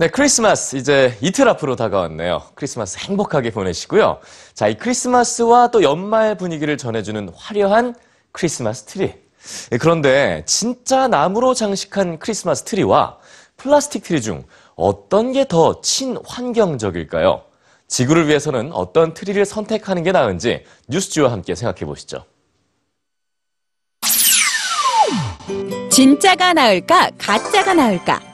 네, 0.00 0.08
크리스마스 0.08 0.76
이제 0.76 1.14
이틀 1.20 1.46
앞으로 1.50 1.76
다가왔네요. 1.76 2.44
크리스마스 2.54 2.96
행복하게 3.00 3.50
보내시고요. 3.50 4.20
자, 4.54 4.66
이 4.66 4.78
크리스마스와 4.78 5.68
또 5.68 5.82
연말 5.82 6.38
분위기를 6.38 6.78
전해주는 6.78 7.28
화려한 7.36 7.94
크리스마스 8.32 8.84
트리. 8.84 9.12
예, 9.72 9.76
그런데 9.76 10.42
진짜 10.46 11.06
나무로 11.06 11.52
장식한 11.52 12.18
크리스마스 12.18 12.62
트리와 12.64 13.18
플라스틱 13.58 14.02
트리 14.04 14.22
중 14.22 14.44
어떤 14.74 15.32
게 15.32 15.44
더 15.44 15.82
친환경적일까요? 15.82 17.42
지구를 17.86 18.26
위해서는 18.26 18.72
어떤 18.72 19.12
트리를 19.12 19.44
선택하는 19.44 20.02
게 20.02 20.12
나은지 20.12 20.64
뉴스G와 20.88 21.30
함께 21.30 21.54
생각해 21.54 21.80
보시죠. 21.80 22.24
진짜가 25.90 26.54
나을까, 26.54 27.10
가짜가 27.18 27.74
나을까? 27.74 28.29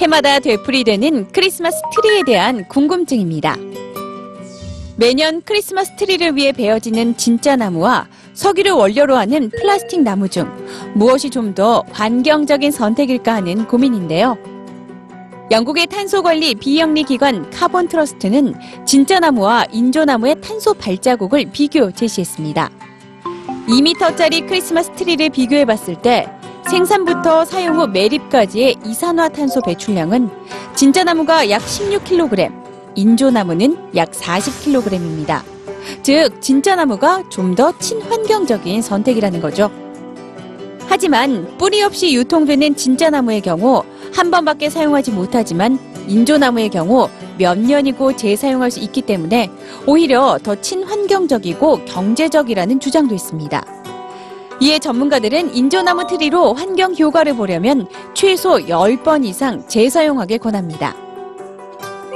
해마다 0.00 0.38
되풀이되는 0.40 1.28
크리스마스 1.32 1.76
트리에 1.94 2.22
대한 2.24 2.66
궁금증입니다. 2.68 3.56
매년 4.96 5.42
크리스마스 5.44 5.94
트리를 5.96 6.36
위해 6.36 6.50
베어지는 6.52 7.16
진짜 7.16 7.54
나무와 7.54 8.08
석유를 8.34 8.72
원료로 8.72 9.16
하는 9.16 9.50
플라스틱 9.50 10.02
나무 10.02 10.28
중 10.28 10.48
무엇이 10.94 11.30
좀 11.30 11.54
더 11.54 11.84
환경적인 11.92 12.70
선택일까 12.70 13.34
하는 13.36 13.66
고민인데요. 13.66 14.36
영국의 15.50 15.86
탄소 15.86 16.22
관리 16.22 16.54
비영리 16.54 17.04
기관 17.04 17.48
카본 17.50 17.88
트러스트는 17.88 18.54
진짜 18.84 19.18
나무와 19.18 19.64
인조 19.72 20.04
나무의 20.04 20.40
탄소 20.40 20.74
발자국을 20.74 21.46
비교 21.52 21.90
제시했습니다. 21.90 22.70
2m짜리 23.68 24.46
크리스마스 24.46 24.90
트리를 24.92 25.30
비교해 25.30 25.64
봤을 25.64 25.94
때 26.00 26.28
생산부터 26.66 27.44
사용 27.44 27.78
후 27.78 27.86
매립까지의 27.86 28.76
이산화탄소 28.84 29.62
배출량은 29.62 30.30
진짜 30.74 31.04
나무가 31.04 31.48
약 31.50 31.62
16kg, 31.62 32.52
인조 32.94 33.30
나무는 33.30 33.76
약 33.96 34.10
40kg입니다. 34.10 35.42
즉, 36.02 36.40
진짜 36.40 36.74
나무가 36.76 37.22
좀 37.30 37.54
더 37.54 37.76
친환경적인 37.78 38.82
선택이라는 38.82 39.40
거죠. 39.40 39.70
하지만 40.86 41.56
뿌리 41.58 41.82
없이 41.82 42.14
유통되는 42.14 42.76
진짜 42.76 43.10
나무의 43.10 43.40
경우 43.40 43.82
한 44.14 44.30
번밖에 44.30 44.70
사용하지 44.70 45.12
못하지만 45.12 45.78
인조 46.06 46.38
나무의 46.38 46.70
경우 46.70 47.08
몇 47.38 47.58
년이고 47.58 48.16
재사용할 48.16 48.70
수 48.70 48.80
있기 48.80 49.02
때문에 49.02 49.50
오히려 49.86 50.38
더 50.42 50.54
친환경적이고 50.60 51.84
경제적이라는 51.84 52.80
주장도 52.80 53.14
있습니다. 53.14 53.77
이에 54.60 54.78
전문가들은 54.78 55.54
인조나무 55.54 56.06
트리로 56.06 56.54
환경 56.54 56.94
효과를 56.96 57.36
보려면 57.36 57.86
최소 58.14 58.56
10번 58.56 59.24
이상 59.24 59.66
재사용하길 59.68 60.38
권합니다. 60.38 60.96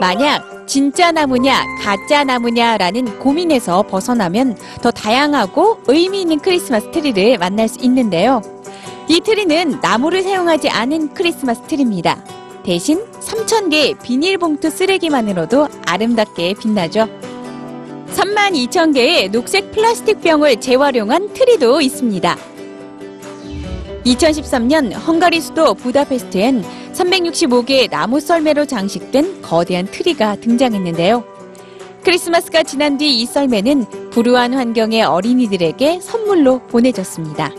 만약 0.00 0.66
진짜 0.66 1.12
나무냐 1.12 1.64
가짜 1.82 2.24
나무냐라는 2.24 3.20
고민에서 3.20 3.82
벗어나면 3.82 4.56
더 4.80 4.90
다양하고 4.90 5.82
의미 5.86 6.22
있는 6.22 6.40
크리스마스 6.40 6.90
트리를 6.90 7.38
만날 7.38 7.68
수 7.68 7.78
있는데요. 7.80 8.42
이 9.08 9.20
트리는 9.20 9.78
나무를 9.80 10.22
사용하지 10.22 10.70
않은 10.70 11.14
크리스마스 11.14 11.62
트리입니다. 11.62 12.24
대신 12.64 13.04
3,000개의 13.20 14.00
비닐봉투 14.02 14.70
쓰레기만으로도 14.70 15.68
아름답게 15.86 16.54
빛나죠. 16.54 17.08
3만 18.33 18.52
2천 18.69 18.94
개의 18.94 19.30
녹색 19.30 19.72
플라스틱 19.72 20.20
병을 20.22 20.61
재활용한 20.61 21.34
트리도 21.34 21.80
있습니다. 21.80 22.36
2013년 24.06 24.92
헝가리 25.06 25.41
수도 25.41 25.74
부다페스트엔 25.74 26.64
365개의 26.92 27.90
나무 27.90 28.20
썰매로 28.20 28.64
장식된 28.67 29.42
거대한 29.42 29.86
트리가 29.86 30.36
등장했는데요. 30.36 31.24
크리스마스가 32.02 32.62
지난 32.62 32.96
뒤 32.98 33.20
이 33.20 33.27
썰매는 33.27 34.11
불우한 34.11 34.55
환경의 34.55 35.02
어린이들에게 35.02 36.01
선물로 36.01 36.61
보내졌습니다. 36.68 37.52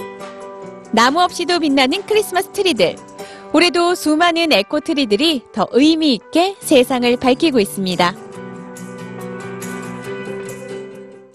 나무 0.91 1.21
없이도 1.21 1.59
빛나는 1.59 2.03
크리스마스 2.05 2.49
트리들. 2.49 2.95
올해도 3.53 3.95
수많은 3.95 4.51
에코 4.51 4.79
트리들이 4.79 5.43
더 5.53 5.67
의미 5.71 6.15
있게 6.15 6.55
세상을 6.59 7.15
밝히고 7.17 7.59
있습니다. 7.59 8.32